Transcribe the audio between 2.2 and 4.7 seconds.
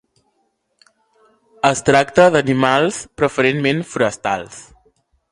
d'animals preferentment forestals.